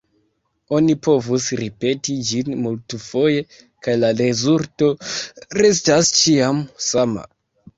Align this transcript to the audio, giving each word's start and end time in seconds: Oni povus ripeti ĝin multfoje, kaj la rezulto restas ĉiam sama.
Oni 0.75 0.93
povus 1.07 1.49
ripeti 1.59 2.15
ĝin 2.31 2.49
multfoje, 2.63 3.43
kaj 3.89 3.95
la 4.05 4.09
rezulto 4.23 4.89
restas 5.63 6.11
ĉiam 6.23 6.65
sama. 6.91 7.29